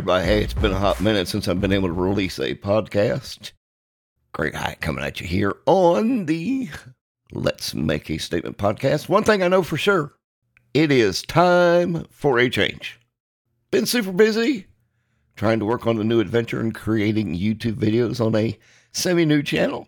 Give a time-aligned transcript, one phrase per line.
[0.00, 0.24] everybody.
[0.24, 3.52] Hey, it's been a hot minute since I've been able to release a podcast.
[4.32, 6.70] Great Hyatt coming at you here on the
[7.32, 9.10] Let's Make a Statement podcast.
[9.10, 10.14] One thing I know for sure
[10.72, 12.98] it is time for a change.
[13.70, 14.68] Been super busy
[15.36, 18.58] trying to work on a new adventure and creating YouTube videos on a
[18.92, 19.86] semi new channel.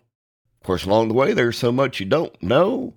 [0.61, 2.93] Of course, along the way, there's so much you don't know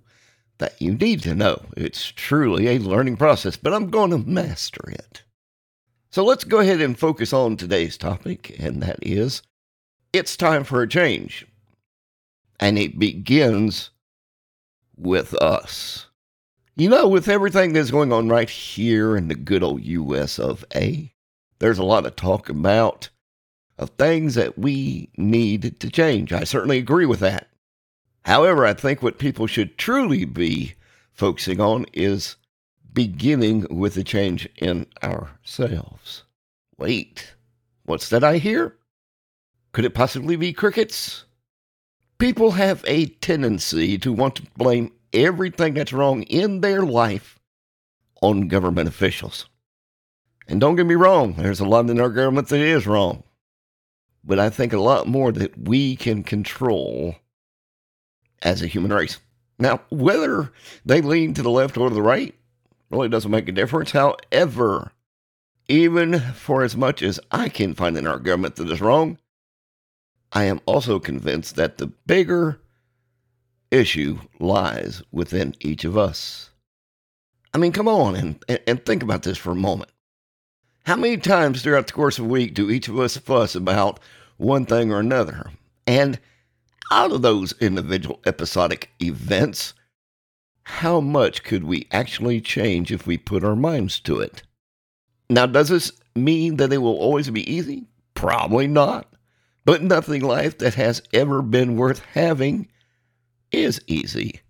[0.59, 1.65] that you need to know.
[1.79, 5.23] It's truly a learning process, but I'm going to master it.
[6.17, 9.43] So let's go ahead and focus on today's topic, and that is
[10.15, 11.47] it's time for a change.
[12.59, 13.91] And it begins
[14.97, 16.07] with us.
[16.75, 20.65] You know, with everything that's going on right here in the good old US of
[20.75, 21.13] A,
[21.59, 23.11] there's a lot of talk about
[23.77, 26.33] of things that we need to change.
[26.33, 27.49] I certainly agree with that.
[28.25, 30.77] However, I think what people should truly be
[31.13, 32.37] focusing on is
[32.97, 36.25] beginning with a change in ourselves.
[36.79, 37.35] Wait,
[37.85, 38.75] what's that I hear?
[39.73, 41.27] Could it possibly be crickets?
[42.19, 47.39] People have a tendency to want to blame everything that's wrong in their life
[48.23, 49.47] on government officials.
[50.49, 53.25] And don't get me wrong, there's a lot in our government that is wrong.
[54.25, 57.17] But I think a lot more that we can control
[58.41, 59.19] as a human race.
[59.59, 60.51] Now, whether
[60.87, 62.35] they lean to the left or to the right,
[62.91, 63.93] really doesn't make a difference.
[63.93, 64.93] However,
[65.69, 69.19] even for as much as I can find in our government that is wrong,
[70.33, 72.61] I am also convinced that the bigger
[73.71, 76.51] issue lies within each of us.
[77.53, 79.91] I mean, come on and, and think about this for a moment.
[80.85, 83.99] How many times throughout the course of a week do each of us fuss about
[84.37, 85.51] one thing or another?
[85.87, 86.21] And
[86.93, 89.75] out of those individual episodic events,
[90.69, 94.43] how much could we actually change if we put our minds to it?
[95.31, 97.87] Now, does this mean that it will always be easy?
[98.15, 99.07] Probably not.
[99.65, 102.67] But nothing life that has ever been worth having
[103.53, 104.41] is easy.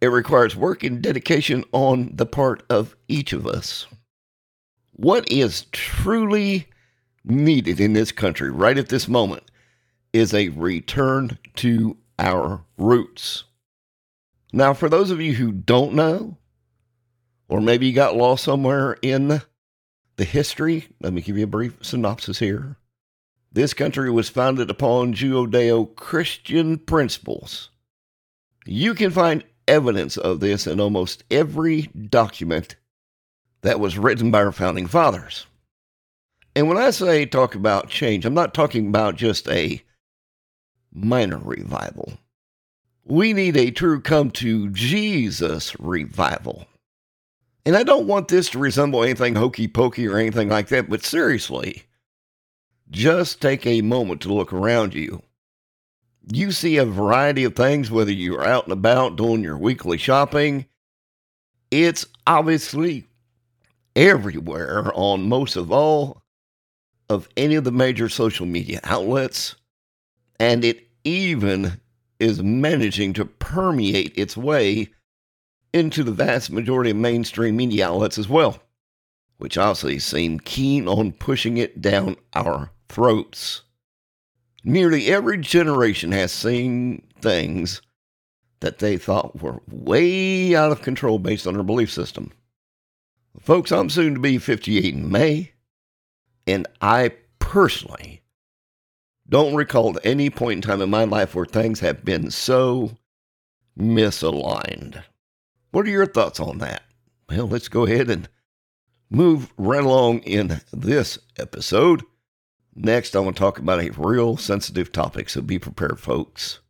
[0.00, 3.86] It requires work and dedication on the part of each of us.
[4.92, 6.68] What is truly
[7.22, 9.44] needed in this country right at this moment
[10.14, 13.44] is a return to our roots.
[14.54, 16.36] Now, for those of you who don't know,
[17.48, 19.42] or maybe you got lost somewhere in
[20.14, 22.76] the history, let me give you a brief synopsis here.
[23.50, 27.70] This country was founded upon Judeo Christian principles.
[28.64, 32.76] You can find evidence of this in almost every document
[33.62, 35.46] that was written by our founding fathers.
[36.54, 39.82] And when I say talk about change, I'm not talking about just a
[40.92, 42.12] minor revival.
[43.04, 46.66] We need a true come to Jesus revival.
[47.66, 51.04] And I don't want this to resemble anything hokey pokey or anything like that, but
[51.04, 51.84] seriously,
[52.90, 55.22] just take a moment to look around you.
[56.32, 60.66] You see a variety of things, whether you're out and about doing your weekly shopping.
[61.70, 63.06] It's obviously
[63.94, 66.22] everywhere on most of all
[67.10, 69.56] of any of the major social media outlets.
[70.40, 71.80] And it even
[72.24, 74.88] is managing to permeate its way
[75.72, 78.58] into the vast majority of mainstream media outlets as well,
[79.36, 83.62] which obviously seem keen on pushing it down our throats.
[84.64, 87.82] Nearly every generation has seen things
[88.60, 92.32] that they thought were way out of control based on their belief system.
[93.40, 95.52] Folks, I'm soon to be 58 in May,
[96.46, 98.22] and I personally
[99.28, 102.96] don't recall any point in time in my life where things have been so
[103.78, 105.02] misaligned.
[105.70, 106.82] What are your thoughts on that?
[107.28, 108.28] Well, let's go ahead and
[109.10, 112.02] move right along in this episode.
[112.74, 116.60] Next, I want to talk about a real sensitive topic, so be prepared, folks.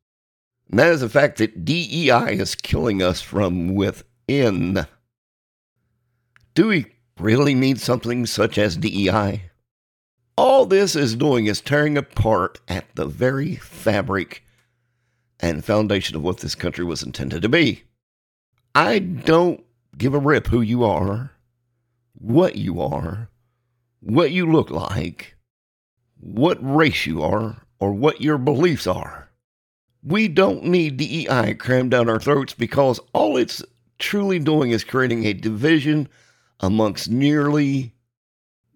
[0.70, 4.86] And that is the fact that DEI is killing us from within.
[6.54, 6.86] Do we
[7.18, 9.50] really need something such as DEI?
[10.36, 14.42] All this is doing is tearing apart at the very fabric
[15.38, 17.84] and foundation of what this country was intended to be.
[18.74, 19.64] I don't
[19.96, 21.30] give a rip who you are,
[22.14, 23.28] what you are,
[24.00, 25.36] what you look like,
[26.18, 29.30] what race you are, or what your beliefs are.
[30.02, 33.62] We don't need DEI crammed down our throats because all it's
[34.00, 36.08] truly doing is creating a division
[36.58, 37.94] amongst nearly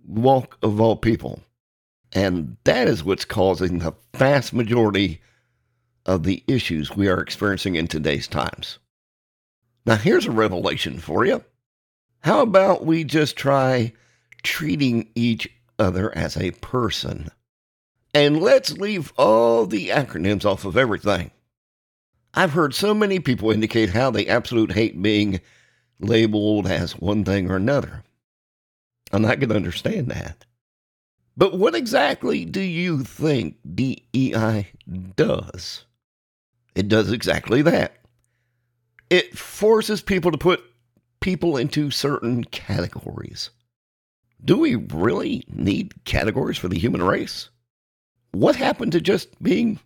[0.06, 1.42] walk of all people.
[2.12, 5.20] And that is what's causing the vast majority
[6.06, 8.78] of the issues we are experiencing in today's times.
[9.84, 11.44] Now, here's a revelation for you.
[12.20, 13.92] How about we just try
[14.42, 17.30] treating each other as a person.
[18.14, 21.30] And let's leave all the acronyms off of everything.
[22.34, 25.40] I've heard so many people indicate how they absolutely hate being
[26.00, 28.02] labeled as one thing or another.
[29.12, 30.44] And I can understand that.
[31.38, 34.72] But what exactly do you think DEI
[35.14, 35.84] does?
[36.74, 37.94] It does exactly that.
[39.08, 40.64] It forces people to put
[41.20, 43.50] people into certain categories.
[44.44, 47.50] Do we really need categories for the human race?
[48.32, 49.78] What happened to just being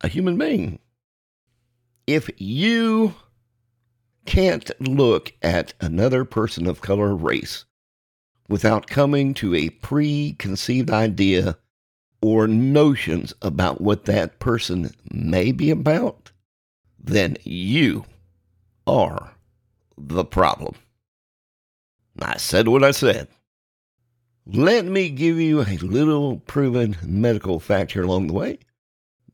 [0.00, 0.78] a human being?
[2.06, 3.14] If you
[4.24, 7.66] can't look at another person of color or race
[8.48, 11.56] without coming to a preconceived idea
[12.20, 16.32] or notions about what that person may be about,
[16.98, 18.04] then you
[18.86, 19.32] are
[19.96, 20.74] the problem.
[22.20, 23.28] I said what I said.
[24.46, 28.58] Let me give you a little proven medical fact here along the way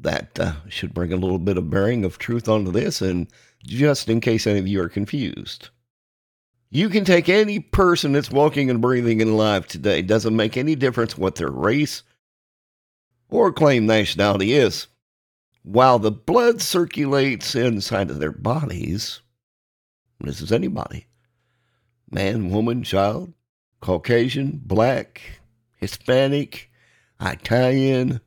[0.01, 3.29] that uh, should bring a little bit of bearing of truth onto this, and
[3.65, 5.71] just in case any of you are confused.
[6.71, 10.75] You can take any person that's walking and breathing and alive today, doesn't make any
[10.75, 12.03] difference what their race
[13.29, 14.89] or claim nationality is.
[15.63, 19.21] While the blood circulates inside of their bodies,
[20.21, 21.07] this is anybody
[22.11, 23.33] man, woman, child,
[23.81, 25.21] Caucasian, black,
[25.77, 26.71] Hispanic,
[27.21, 28.21] Italian,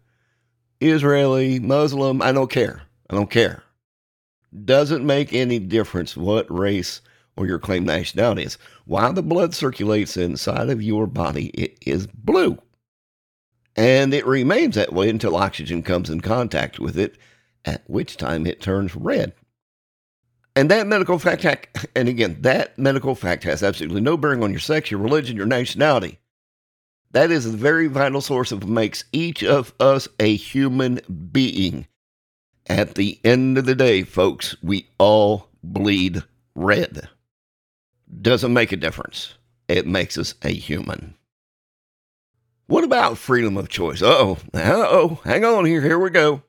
[0.82, 2.84] Israeli, Muslim, I don't care.
[3.10, 3.64] I don't care.
[4.66, 7.02] Doesn't make any difference what race
[7.38, 8.58] or your claimed nationality is.
[8.86, 12.58] While the blood circulates inside of your body, it is blue.
[13.76, 17.18] And it remains that way until oxygen comes in contact with it,
[17.64, 19.34] at which time it turns red.
[20.56, 21.46] And that medical fact,
[21.96, 25.46] and again, that medical fact has absolutely no bearing on your sex, your religion, your
[25.46, 26.18] nationality.
[27.12, 31.00] That is the very vital source of what makes each of us a human
[31.32, 31.88] being.
[32.66, 36.24] At the end of the day, folks, we all bleed
[36.56, 37.08] red.
[38.22, 39.36] Doesn't make a difference.
[39.68, 41.16] It makes us a human.
[42.68, 44.02] What about freedom of choice?
[44.02, 46.44] oh, uh oh, hang on here, here we go.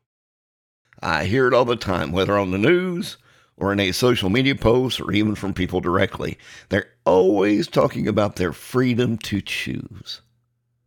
[1.01, 3.19] I hear it all the time, whether on the news
[3.57, 6.39] or in a social media post or even from people directly.
[6.69, 10.23] They're always talking about their freedom to choose.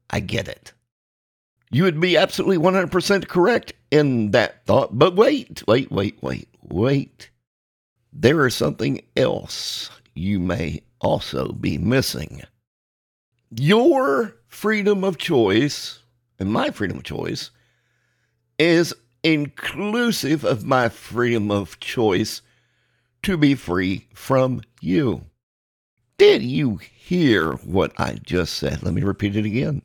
[0.09, 0.73] I get it.
[1.69, 4.97] You would be absolutely 100% correct in that thought.
[4.97, 7.29] But wait, wait, wait, wait, wait.
[8.11, 12.41] There is something else you may also be missing.
[13.49, 15.99] Your freedom of choice
[16.39, 17.51] and my freedom of choice
[18.57, 18.93] is
[19.23, 22.41] inclusive of my freedom of choice
[23.23, 25.25] to be free from you.
[26.17, 28.83] Did you hear what I just said?
[28.83, 29.81] Let me repeat it again.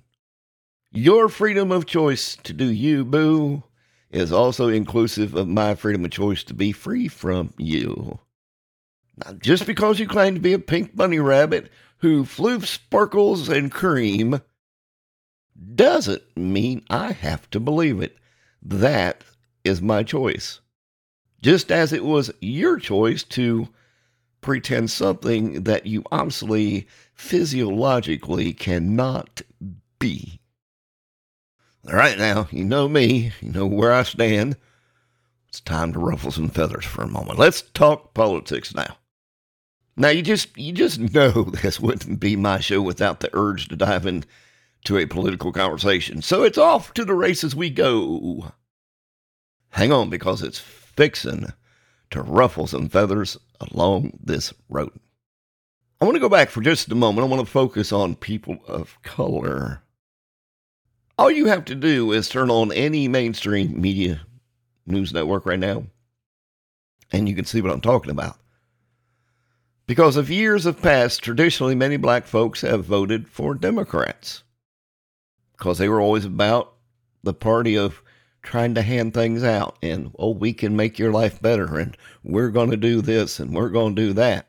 [0.92, 3.62] Your freedom of choice to do you, boo,
[4.10, 8.18] is also inclusive of my freedom of choice to be free from you.
[9.24, 13.72] Now, just because you claim to be a pink bunny rabbit who flew sparkles and
[13.72, 14.40] cream
[15.74, 18.16] doesn't mean I have to believe it.
[18.62, 19.24] That
[19.64, 20.60] is my choice
[21.46, 23.68] just as it was your choice to
[24.40, 29.42] pretend something that you obviously physiologically cannot
[29.98, 30.40] be.
[31.88, 34.56] All right, now, you know me, you know where I stand.
[35.48, 37.38] It's time to ruffle some feathers for a moment.
[37.38, 38.96] Let's talk politics now.
[39.96, 41.30] Now, you just you just know
[41.62, 46.22] this wouldn't be my show without the urge to dive into a political conversation.
[46.22, 48.52] So it's off to the races we go.
[49.70, 51.46] Hang on, because it's fixing
[52.10, 54.92] to ruffle some feathers along this road.
[56.00, 57.26] I want to go back for just a moment.
[57.26, 59.82] I want to focus on people of color.
[61.18, 64.20] All you have to do is turn on any mainstream media
[64.86, 65.84] news network right now,
[67.12, 68.36] and you can see what I'm talking about.
[69.86, 74.42] Because if years have passed, traditionally many black folks have voted for Democrats
[75.52, 76.74] because they were always about
[77.22, 78.02] the party of
[78.42, 82.50] trying to hand things out and, oh, we can make your life better and we're
[82.50, 84.46] going to do this and we're going to do that.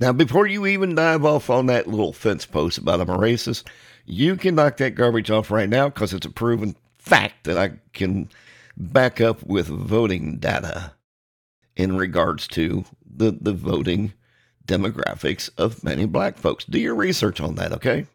[0.00, 3.64] Now, before you even dive off on that little fence post about I'm a racist,
[4.06, 7.72] you can knock that garbage off right now because it's a proven fact that I
[7.92, 8.28] can
[8.76, 10.92] back up with voting data
[11.76, 14.12] in regards to the, the voting
[14.68, 16.64] demographics of many black folks.
[16.64, 18.06] Do your research on that, okay?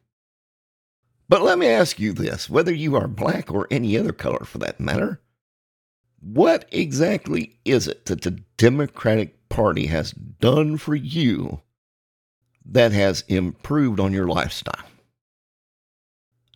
[1.28, 4.60] But let me ask you this whether you are black or any other color for
[4.60, 5.20] that matter,
[6.22, 11.62] what exactly is it that the Democratic Party has done for you
[12.66, 14.86] that has improved on your lifestyle?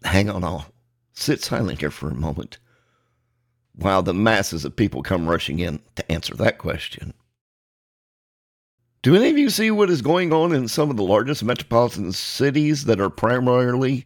[0.03, 0.67] hang on, I'll
[1.13, 2.57] sit silent here for a moment
[3.73, 7.13] while the masses of people come rushing in to answer that question.
[9.03, 12.11] Do any of you see what is going on in some of the largest metropolitan
[12.11, 14.05] cities that are primarily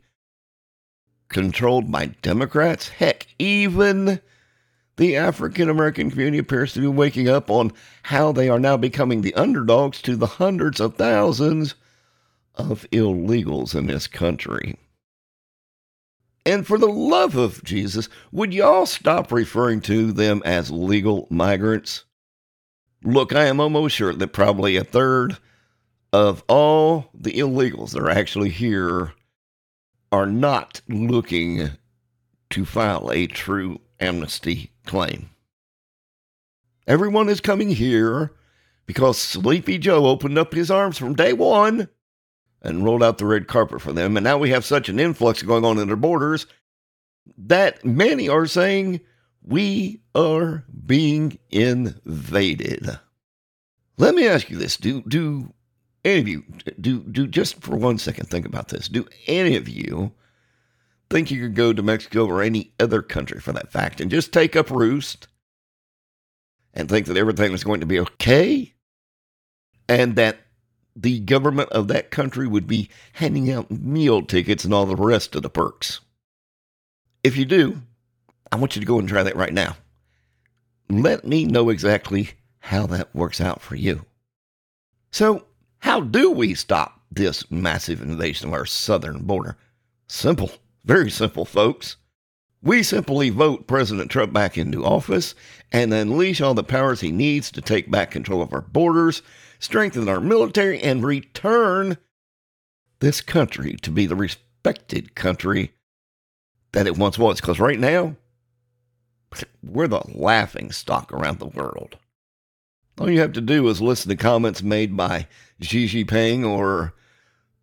[1.29, 2.89] controlled by Democrats?
[2.89, 4.19] Heck, even
[4.98, 7.71] the African American community appears to be waking up on
[8.03, 11.75] how they are now becoming the underdogs to the hundreds of thousands
[12.55, 14.77] of illegals in this country.
[16.45, 22.03] And for the love of Jesus, would y'all stop referring to them as legal migrants?
[23.03, 25.38] Look, I am almost sure that probably a third
[26.13, 29.13] of all the illegals that are actually here
[30.12, 31.72] are not looking
[32.51, 35.29] to file a true amnesty claim.
[36.86, 38.34] Everyone is coming here
[38.86, 41.88] because Sleepy Joe opened up his arms from day one
[42.62, 44.17] and rolled out the red carpet for them.
[44.17, 46.46] And now we have such an influx going on in their borders
[47.38, 49.01] that many are saying
[49.43, 53.00] we are being invaded.
[53.98, 55.53] Let me ask you this: Do do
[56.03, 56.43] any of you
[56.79, 58.88] do do just for one second think about this?
[58.88, 60.13] Do any of you
[61.10, 64.31] think you could go to Mexico or any other country for that fact and just
[64.31, 65.27] take up roost
[66.74, 68.74] and think that everything is going to be okay
[69.89, 70.39] and that
[70.95, 75.36] the government of that country would be handing out meal tickets and all the rest
[75.36, 76.00] of the perks.
[77.24, 77.81] If you do,
[78.51, 79.77] I want you to go and try that right now.
[80.89, 84.05] Let me know exactly how that works out for you.
[85.12, 85.46] So,
[85.79, 89.58] how do we stop this massive invasion of our southern border?
[90.08, 90.51] Simple,
[90.84, 91.96] very simple, folks.
[92.62, 95.34] We simply vote President Trump back into office
[95.72, 99.24] and unleash all the powers he needs to take back control of our borders
[99.62, 101.98] strengthen our military, and return
[103.00, 105.72] this country to be the respected country
[106.74, 107.39] that it once was.
[107.39, 108.15] Because right now,
[109.64, 111.98] we're the laughing stock around the world.
[113.00, 115.28] All you have to do is listen to comments made by
[115.62, 116.94] Xi Jinping or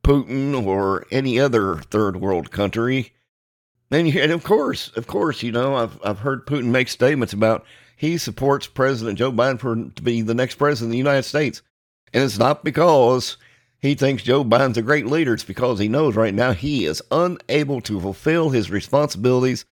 [0.02, 3.12] Putin or any other third world country.
[3.90, 7.64] And, and of course, of course, you know, I've, I've heard Putin make statements about
[7.96, 11.62] he supports President Joe Biden for to be the next president of the United States.
[12.12, 13.36] And it's not because
[13.80, 15.34] he thinks Joe Biden's a great leader.
[15.34, 19.64] It's because he knows right now he is unable to fulfill his responsibilities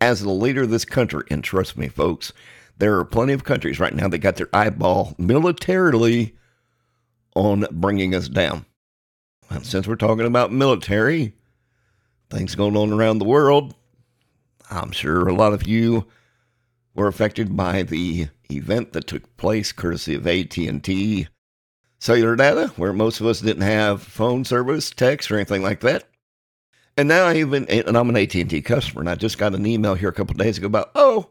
[0.00, 1.24] as the leader of this country.
[1.30, 2.32] And trust me, folks,
[2.78, 6.34] there are plenty of countries right now that got their eyeball militarily
[7.34, 8.64] on bringing us down.
[9.50, 11.34] And since we're talking about military,
[12.30, 13.74] things going on around the world,
[14.70, 16.06] I'm sure a lot of you
[16.94, 21.28] were affected by the event that took place courtesy of AT&T
[21.98, 26.04] cellular data where most of us didn't have phone service, text, or anything like that.
[27.00, 29.94] And now I even, and I'm an AT&T customer, and I just got an email
[29.94, 31.30] here a couple days ago about, oh,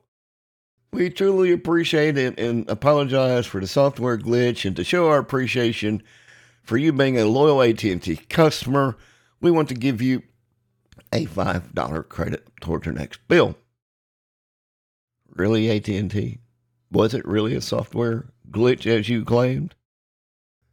[0.92, 6.02] we truly appreciate it and apologize for the software glitch, and to show our appreciation
[6.64, 8.98] for you being a loyal AT&T customer,
[9.42, 10.24] we want to give you
[11.14, 13.56] a $5 credit towards your next bill.
[15.36, 16.40] Really, AT&T?
[16.92, 19.76] Was it really a software glitch as you claimed?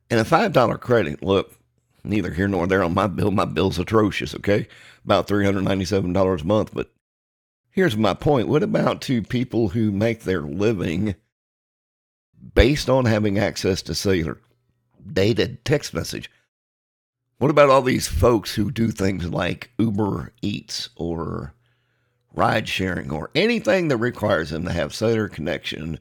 [0.09, 1.53] And a $5 credit, look,
[2.07, 3.31] neither here nor there on my bill.
[3.31, 4.69] My bill's atrocious, okay?
[5.05, 6.73] About $397 a month.
[6.73, 6.93] But
[7.71, 8.49] here's my point.
[8.49, 11.15] What about to people who make their living
[12.55, 14.41] based on having access to cellular
[15.13, 16.31] data text message?
[17.39, 21.53] What about all these folks who do things like Uber Eats or
[22.35, 25.99] ride sharing or anything that requires them to have cellular connection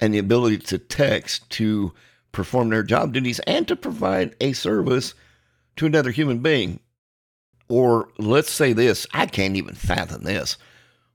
[0.00, 1.92] and the ability to text to
[2.34, 5.14] perform their job duties and to provide a service
[5.76, 6.80] to another human being.
[7.68, 10.58] Or let's say this I can't even fathom this.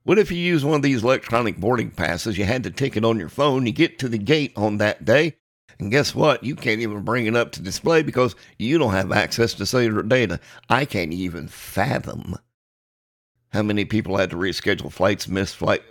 [0.02, 2.36] What if you use one of these electronic boarding passes?
[2.36, 5.36] You had the ticket on your phone, you get to the gate on that day,
[5.78, 6.44] and guess what?
[6.44, 10.02] You can't even bring it up to display because you don't have access to cellular
[10.02, 10.40] data.
[10.68, 12.36] I can't even fathom
[13.52, 15.82] how many people had to reschedule flights, miss flight.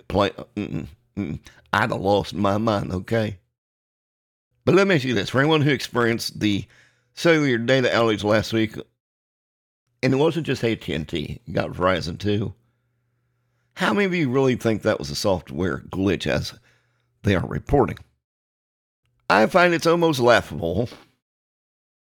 [0.58, 1.38] I'd
[1.74, 3.39] have lost my mind, okay?
[4.70, 6.64] But let me ask you this for anyone who experienced the
[7.16, 8.76] cellular data outage last week,
[10.04, 12.54] and it wasn't just AT&T, you got Verizon too.
[13.78, 16.54] How many of you really think that was a software glitch as
[17.24, 17.98] they are reporting?
[19.28, 20.88] I find it's almost laughable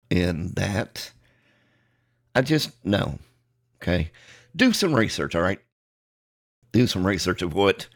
[0.10, 1.12] in that
[2.34, 3.20] I just know.
[3.82, 4.10] Okay.
[4.56, 5.60] Do some research, all right?
[6.72, 7.90] Do some research of what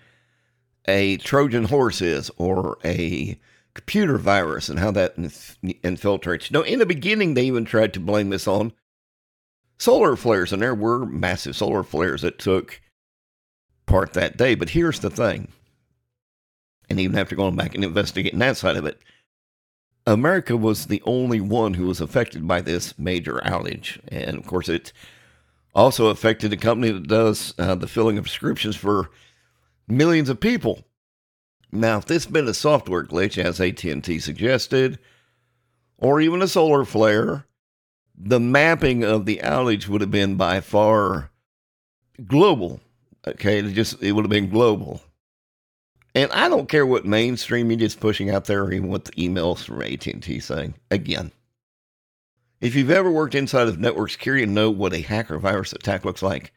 [0.89, 3.39] a Trojan horse is or a
[3.77, 6.49] computer virus and how that infiltrates.
[6.49, 8.73] You know, in the beginning, they even tried to blame this on
[9.77, 12.81] solar flares, and there were massive solar flares that took
[13.85, 14.55] part that day.
[14.55, 15.49] But here's the thing,
[16.89, 18.99] and even after going back and investigating that side of it,
[20.05, 23.99] America was the only one who was affected by this major outage.
[24.07, 24.91] And of course, it
[25.75, 29.09] also affected a company that does uh, the filling of prescriptions for
[29.87, 30.83] millions of people.
[31.71, 34.99] Now, if this had been a software glitch, as AT&T suggested,
[35.97, 37.45] or even a solar flare,
[38.17, 41.29] the mapping of the outage would have been by far
[42.25, 42.79] global.
[43.27, 45.01] Okay, it just it would have been global.
[46.15, 49.11] And I don't care what mainstream media is pushing out there, or even what the
[49.11, 50.73] emails from AT&T saying.
[50.89, 51.31] Again,
[52.59, 56.05] if you've ever worked inside of network security and know what a hacker virus attack
[56.05, 56.53] looks like,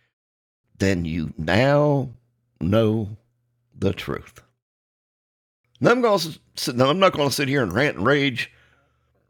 [0.78, 2.08] then you now
[2.60, 3.16] know
[3.76, 4.42] the truth.
[5.80, 8.06] Now I'm, going to sit, now I'm not going to sit here and rant and
[8.06, 8.52] rage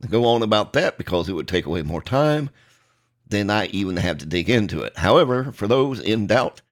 [0.01, 2.51] and go on about that because it would take away more time
[3.27, 4.99] than I even have to dig into it.
[4.99, 6.63] However, for those in doubt,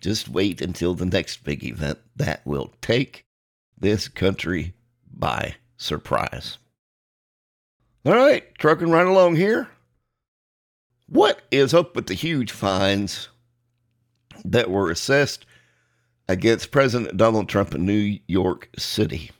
[0.00, 3.24] just wait until the next big event that will take
[3.78, 4.74] this country
[5.10, 6.58] by surprise.
[8.04, 9.68] All right, trucking right along here.
[11.08, 13.28] What is up with the huge fines
[14.44, 15.46] that were assessed
[16.28, 19.30] against President Donald Trump in New York City.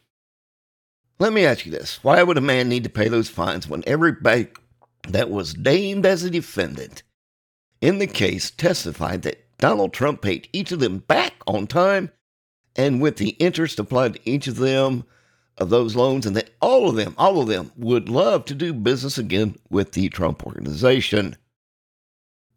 [1.18, 3.84] Let me ask you this why would a man need to pay those fines when
[3.86, 4.60] every bank
[5.08, 7.02] that was named as a defendant
[7.80, 12.10] in the case testified that Donald Trump paid each of them back on time
[12.76, 15.04] and with the interest applied to each of them
[15.58, 18.72] of those loans, and that all of them, all of them would love to do
[18.72, 21.36] business again with the Trump organization.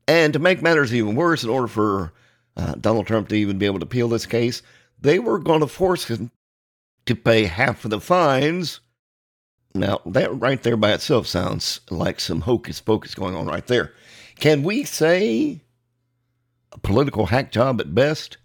[0.08, 2.14] And to make matters even worse, in order for
[2.58, 4.62] uh, Donald Trump to even be able to appeal this case,
[5.00, 6.32] they were going to force him
[7.06, 8.80] to pay half of the fines.
[9.74, 13.94] Now, that right there by itself sounds like some hocus pocus going on right there.
[14.36, 15.62] Can we say
[16.72, 18.38] a political hack job at best?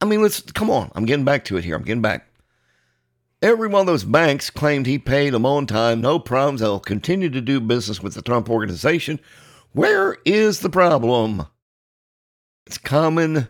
[0.00, 0.90] I mean, let's come on.
[0.94, 1.76] I'm getting back to it here.
[1.76, 2.28] I'm getting back.
[3.42, 6.60] Every one of those banks claimed he paid them on time, no problems.
[6.60, 9.20] They'll continue to do business with the Trump organization.
[9.72, 11.46] Where is the problem?
[12.66, 13.48] It's common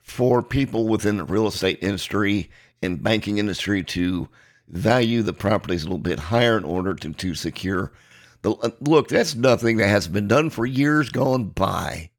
[0.00, 2.50] for people within the real estate industry
[2.82, 4.28] and banking industry to
[4.68, 7.92] value the properties a little bit higher in order to, to secure
[8.42, 9.08] the uh, look.
[9.08, 12.10] That's nothing that has been done for years gone by.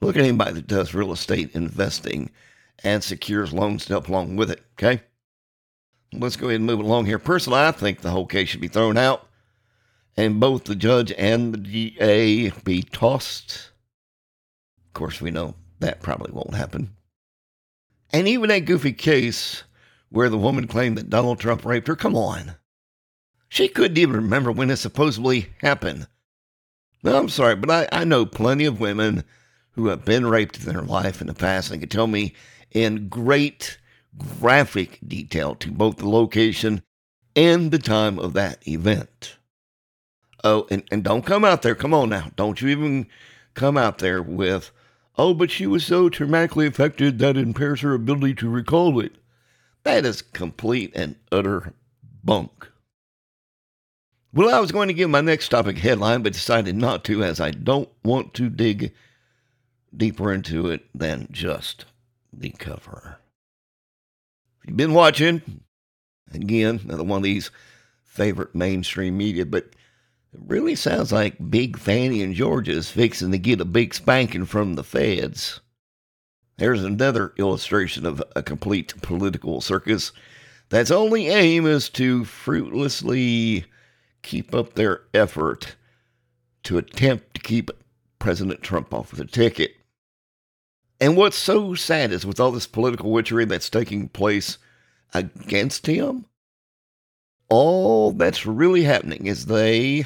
[0.00, 2.30] Look at anybody that does real estate investing
[2.84, 4.62] and secures loans to help along with it.
[4.74, 5.02] Okay,
[6.12, 7.18] let's go ahead and move along here.
[7.18, 9.26] Personally, I think the whole case should be thrown out,
[10.16, 13.67] and both the judge and the DA be tossed
[14.98, 16.90] course, we know that probably won't happen.
[18.12, 19.62] And even that goofy case
[20.10, 22.54] where the woman claimed that Donald Trump raped her, come on.
[23.48, 26.08] She couldn't even remember when it supposedly happened.
[27.02, 29.24] No, I'm sorry, but I, I know plenty of women
[29.72, 32.34] who have been raped in their life in the past and can tell me
[32.72, 33.78] in great
[34.40, 36.82] graphic detail to both the location
[37.36, 39.36] and the time of that event.
[40.42, 41.74] Oh, and, and don't come out there.
[41.74, 42.30] Come on now.
[42.36, 43.06] Don't you even
[43.54, 44.72] come out there with,
[45.18, 49.12] oh, but she was so traumatically affected that it impairs her ability to recall it.
[49.82, 51.74] That is complete and utter
[52.24, 52.68] bunk.
[54.32, 57.40] Well, I was going to give my next topic headline, but decided not to, as
[57.40, 58.92] I don't want to dig
[59.96, 61.86] deeper into it than just
[62.32, 63.18] the cover.
[64.60, 65.62] If you've been watching,
[66.32, 67.50] again, another one of these
[68.04, 69.70] favorite mainstream media, but
[70.32, 74.74] it really sounds like Big Fani and Georgia's fixing to get a big spanking from
[74.74, 75.60] the feds.
[76.58, 80.12] There's another illustration of a complete political circus
[80.68, 83.64] that's only aim is to fruitlessly
[84.22, 85.76] keep up their effort
[86.64, 87.70] to attempt to keep
[88.18, 89.76] President Trump off the ticket.
[91.00, 94.58] And what's so sad is with all this political witchery that's taking place
[95.14, 96.26] against him,
[97.48, 100.04] all that's really happening is they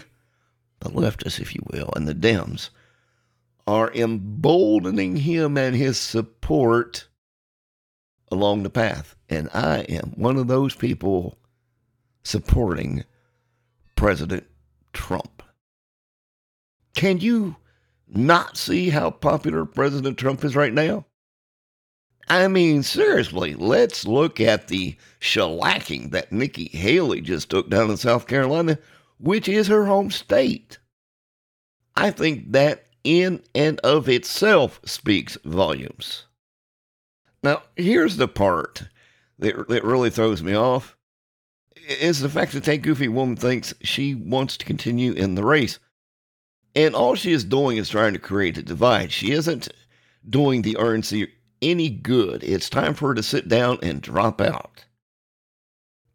[0.83, 2.71] the leftists, if you will, and the Dems
[3.66, 7.09] are emboldening him and his support
[8.31, 9.14] along the path.
[9.29, 11.38] And I am one of those people
[12.25, 13.05] supporting
[13.95, 14.47] President
[14.92, 15.42] Trump.
[16.95, 17.57] Can you
[18.09, 21.07] not see how popular President Trump is right now?
[22.29, 27.97] I mean, seriously, let's look at the shellacking that Nikki Haley just took down in
[27.97, 28.79] South Carolina
[29.22, 30.78] which is her home state.
[31.94, 36.26] I think that in and of itself speaks volumes.
[37.42, 38.85] Now, here's the part
[39.38, 40.96] that, that really throws me off
[41.88, 45.78] is the fact that that goofy woman thinks she wants to continue in the race.
[46.74, 49.12] And all she is doing is trying to create a divide.
[49.12, 49.68] She isn't
[50.28, 51.28] doing the RNC
[51.61, 52.42] any good.
[52.42, 54.85] It's time for her to sit down and drop out.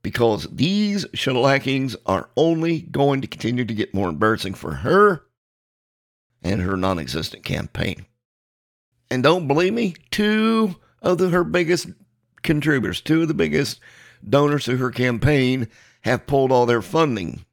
[0.04, 5.24] Because these shellackings are only going to continue to get more embarrassing for her
[6.42, 8.06] and her non existent campaign.
[9.10, 11.88] And don't believe me, two of the, her biggest
[12.44, 13.80] contributors, two of the biggest
[14.28, 15.68] donors to her campaign,
[16.02, 17.46] have pulled all their funding.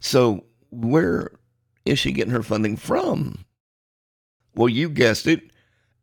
[0.00, 1.32] So, where
[1.84, 3.44] is she getting her funding from?
[4.54, 5.50] Well, you guessed it.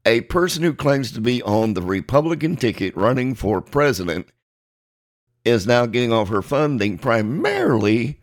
[0.06, 4.30] A person who claims to be on the Republican ticket running for president
[5.48, 8.20] is now getting all her funding primarily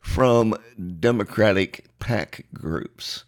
[0.00, 0.54] from
[0.98, 3.24] Democratic PAC groups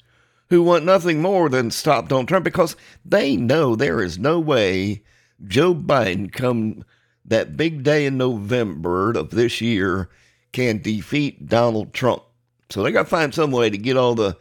[0.48, 5.02] who want nothing more than stop Donald Trump because they know there is no way
[5.46, 6.85] Joe Biden, come
[7.24, 10.11] that big day in November of this year,
[10.52, 12.22] can defeat Donald Trump.
[12.68, 14.37] So they got to find some way to get all the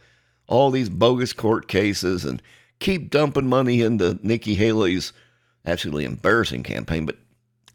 [0.46, 2.42] all these bogus court cases and
[2.80, 5.12] keep dumping money into Nikki Haley's
[5.64, 7.16] absolutely embarrassing campaign, but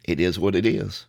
[0.06, 1.06] it is what it is.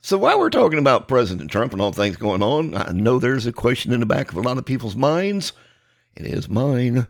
[0.00, 3.46] So while we're talking about President Trump and all things going on, I know there's
[3.46, 5.52] a question in the back of a lot of people's minds.
[6.16, 7.06] It is mine.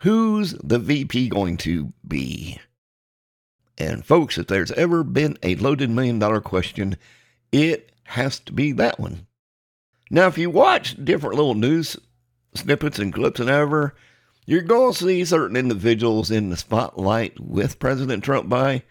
[0.00, 2.60] Who's the VP going to be?
[3.78, 6.96] And folks, if there's ever been a loaded million dollar question,
[7.52, 9.26] it has to be that one.
[10.10, 11.96] Now, if you watch different little news
[12.54, 13.94] snippets and clips and ever,
[14.46, 18.82] you're going to see certain individuals in the spotlight with President Trump by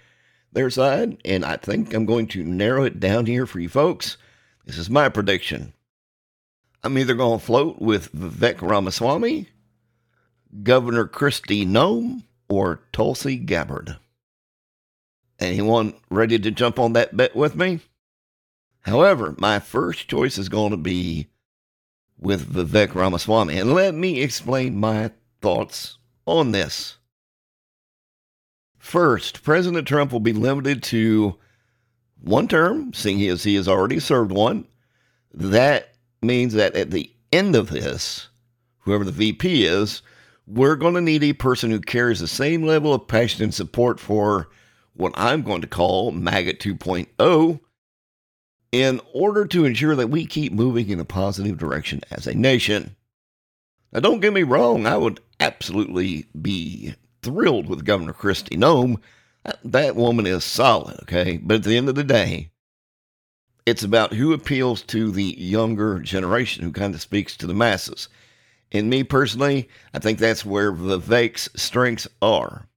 [0.56, 4.18] their side, and I think I'm going to narrow it down here for you folks.
[4.66, 5.74] This is my prediction.
[6.84, 9.50] I'm either going to float with Vivek Ramaswamy,
[10.64, 13.98] Governor Kristi Noem, or Tulsi Gabbard.
[15.40, 17.82] Anyone ready to jump on that bet with me?
[18.82, 21.28] However, my first choice is going to be
[22.18, 26.98] with Vivek Ramaswamy, and let me explain my thoughts on this.
[28.86, 31.40] First, President Trump will be limited to
[32.22, 34.68] one term, seeing as he has already served one.
[35.34, 38.30] That means that at the end of this,
[38.82, 40.04] whoever the VP is,
[40.46, 44.00] we're going to need a person who carries the same level of passion and support
[44.00, 44.50] for
[44.94, 47.60] what I'm going to call MAGA 2.0
[48.72, 52.96] in order to ensure that we keep moving in a positive direction as a nation.
[53.92, 56.94] Now, don't get me wrong, I would absolutely be
[57.26, 59.02] thrilled with Governor Kristi Noem.
[59.64, 61.38] That woman is solid, okay?
[61.38, 62.52] But at the end of the day,
[63.66, 68.08] it's about who appeals to the younger generation, who kind of speaks to the masses.
[68.72, 72.68] And me personally, I think that's where Vivek's strengths are.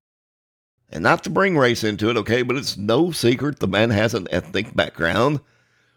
[0.91, 4.15] And not to bring race into it, okay, but it's no secret the man has
[4.15, 5.41] an ethnic background,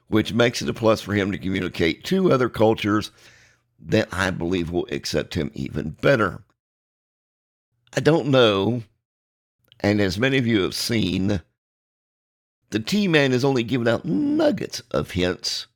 [0.07, 3.11] which makes it a plus for him to communicate to other cultures
[3.79, 6.43] that I believe will accept him even better.
[7.93, 8.83] I don't know,
[9.81, 11.41] and as many of you have seen,
[12.69, 15.67] the T Man is only giving out nuggets of hints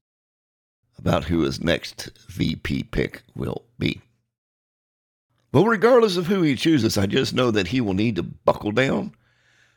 [0.97, 4.01] about who his next VP pick will be.
[5.51, 8.71] But regardless of who he chooses, I just know that he will need to buckle
[8.71, 9.13] down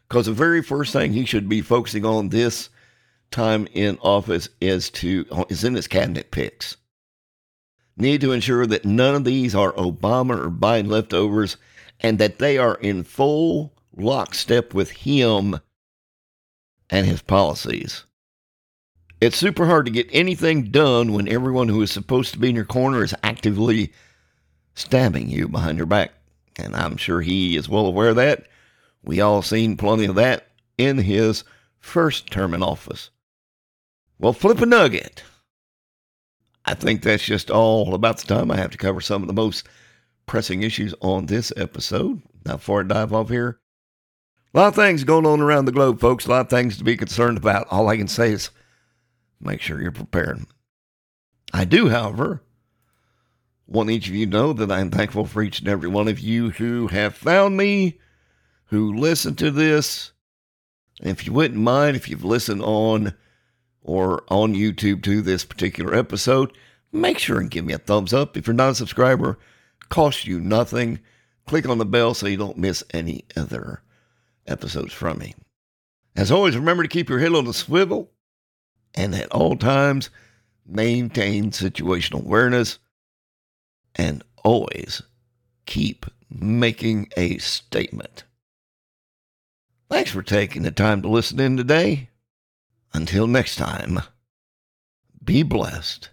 [0.08, 2.68] because the very first thing he should be focusing on this
[3.32, 6.76] time in office is to is in his cabinet picks.
[7.96, 11.56] Need to ensure that none of these are Obama or Biden leftovers
[12.00, 15.58] and that they are in full lockstep with him
[16.90, 18.04] and his policies.
[19.20, 22.56] It's super hard to get anything done when everyone who is supposed to be in
[22.56, 23.92] your corner is actively
[24.74, 26.12] stabbing you behind your back.
[26.56, 28.46] And I'm sure he is well aware of that.
[29.02, 31.42] We all seen plenty of that in his
[31.80, 33.10] first term in office.
[34.20, 35.22] Well, flip a nugget.
[36.64, 39.34] I think that's just all about the time I have to cover some of the
[39.34, 39.66] most
[40.28, 42.22] pressing issues on this episode.
[42.44, 43.58] Now, before I dive off here,
[44.54, 46.26] a lot of things going on around the globe, folks.
[46.26, 47.66] A lot of things to be concerned about.
[47.70, 48.50] All I can say is
[49.40, 50.46] make sure you're prepared.
[51.52, 52.42] I do, however,
[53.66, 56.20] want each of you to know that I'm thankful for each and every one of
[56.20, 57.98] you who have found me,
[58.66, 60.12] who listen to this.
[61.00, 63.14] if you wouldn't mind, if you've listened on
[63.82, 66.52] or on YouTube to this particular episode,
[66.92, 68.36] make sure and give me a thumbs up.
[68.36, 69.38] If you're not a subscriber,
[69.88, 71.00] costs you nothing.
[71.46, 73.82] Click on the bell so you don't miss any other
[74.46, 75.34] episodes from me.
[76.16, 78.10] As always, remember to keep your head on the swivel
[78.94, 80.10] and at all times
[80.66, 82.78] maintain situational awareness
[83.94, 85.02] and always
[85.66, 88.24] keep making a statement.
[89.90, 92.10] Thanks for taking the time to listen in today.
[92.92, 94.00] Until next time,
[95.24, 96.10] be blessed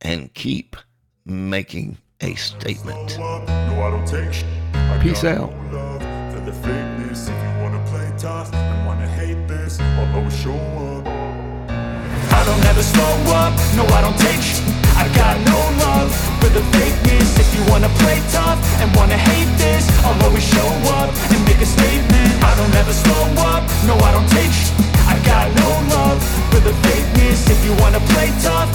[0.00, 0.76] and keep
[1.24, 3.16] making a statement.
[3.18, 4.42] No, I don't take sh-
[4.74, 5.52] I Peace out.
[5.70, 6.02] no love
[6.34, 7.28] for the fakeness.
[7.30, 10.54] If you wanna play tough and wanna hate this, I'll always show
[10.98, 11.06] up.
[11.06, 14.60] I don't ever slow up, no I don't take sh-
[14.98, 19.50] I got no love for the fakeness If you wanna play tough and wanna hate
[19.58, 23.94] this I'll always show up and make a statement I don't ever slow up, no
[23.94, 24.72] I don't take sh-
[25.06, 26.18] I got no love
[26.50, 28.68] for the fakeness If you wanna play tough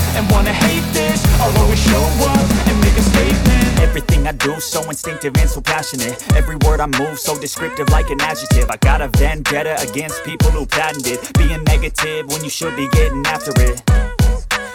[4.43, 4.59] do.
[4.59, 6.21] So instinctive and so passionate.
[6.35, 8.69] Every word I move so descriptive like an adjective.
[8.69, 13.25] I got a vendetta against people who patented Being negative when you should be getting
[13.25, 14.12] after it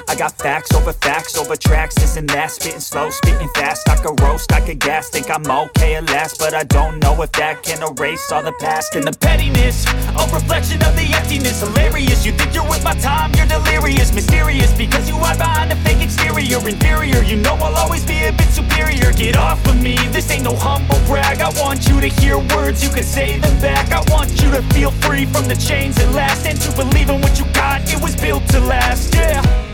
[0.09, 2.51] I got facts over facts over tracks, this and that.
[2.51, 6.39] Spitting slow, spitting fast, I could roast, I could gas Think I'm okay at last,
[6.39, 8.95] but I don't know if that can erase all the past.
[8.97, 9.85] And the pettiness
[10.17, 11.61] A reflection of the emptiness.
[11.61, 15.77] Hilarious, you think you're worth my time You're delirious, mysterious Because you hide behind a
[15.85, 16.57] fake exterior.
[16.67, 19.13] Inferior, you know I'll always be a bit superior.
[19.13, 21.43] Get off of me, this ain't no humble brag.
[21.43, 23.93] I want you to hear words, you can say them back.
[23.93, 26.47] I want you to feel free from the chains that last.
[26.47, 29.68] And to believe in what you got, it was built to last, yeah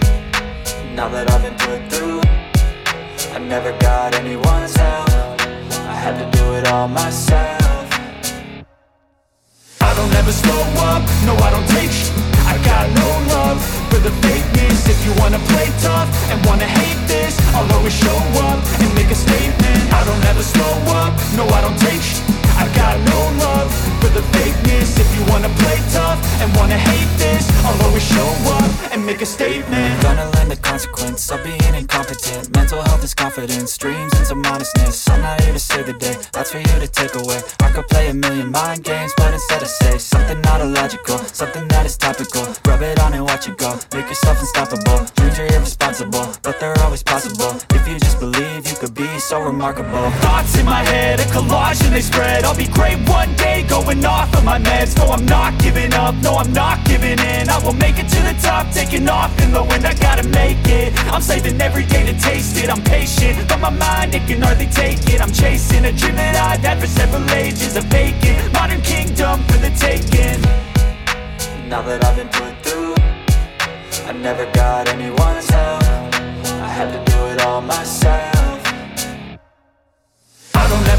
[0.94, 2.22] Now that I've been put through
[3.34, 5.10] I never got anyone's help.
[5.90, 7.90] I had to do it all myself.
[9.82, 10.62] I don't ever slow
[10.94, 11.90] up, no I don't take
[12.46, 13.58] I got no love
[13.90, 14.86] for the fakeness.
[14.86, 18.14] If you wanna play tough and wanna hate this I'll always show
[18.46, 19.82] up and make a statement.
[19.90, 22.23] I don't ever slow up, no I don't take
[22.56, 24.98] I got no love for the fakeness.
[24.98, 29.20] If you wanna play tough and wanna hate this I'll always show up and make
[29.22, 30.02] a statement.
[30.02, 32.54] Gonna learn the consequence of being incompetent.
[32.54, 36.16] Mental health is confidence, dreams and some honestness I'm not here to save the day,
[36.32, 37.40] that's for you to take away.
[37.60, 41.66] I could play a million mind games, but instead I say Something not illogical, something
[41.68, 42.44] that is topical.
[42.66, 45.06] Rub it on and watch it go, make yourself unstoppable.
[45.16, 47.56] Dreams are irresponsible, but they're always possible.
[47.70, 50.10] If you just believe, you could be so remarkable.
[50.22, 54.04] Thoughts in my head, a collage and they spread I'll be great one day, going
[54.04, 54.96] off of my meds.
[54.98, 57.48] No, I'm not giving up, no, I'm not giving in.
[57.48, 59.86] I will make it to the top, taking off in the wind.
[59.86, 62.68] I gotta make it, I'm saving every day to taste it.
[62.68, 65.22] I'm patient, but my mind, it can hardly take it.
[65.22, 69.58] I'm chasing a dream that I've had for several ages A vacant, modern kingdom for
[69.64, 70.40] the taking.
[71.68, 72.94] Now that I've been put through
[74.06, 75.82] I never got anyone's help.
[76.60, 78.33] I had to do it all myself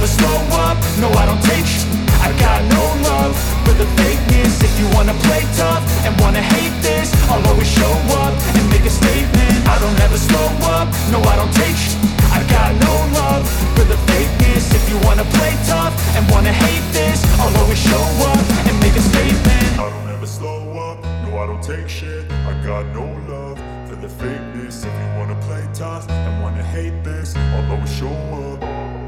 [0.06, 1.82] I don't ever slow up, no I don't take sh-
[2.22, 3.34] I got no love
[3.66, 4.62] for the fakeness.
[4.62, 7.90] If you wanna play tough and wanna hate this I'll always show
[8.22, 9.66] up and make a statement.
[9.66, 10.46] I don't ever slow
[10.78, 11.98] up, no I don't take sh-
[12.30, 14.70] I got no love for the fakeness.
[14.78, 18.96] If you wanna play tough and wanna hate this I'll always show up and make
[18.96, 19.70] a statement.
[19.82, 22.30] I don't ever slow up, no, I don't take shit.
[22.46, 23.58] I got no love
[23.90, 24.86] for the fakeness.
[24.86, 28.14] If you wanna play tough and wanna hate this, I'll always show
[28.46, 29.05] up.